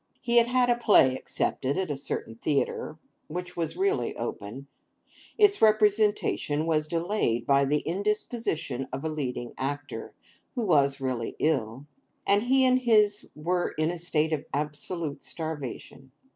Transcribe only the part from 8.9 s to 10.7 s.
of a leading actor—who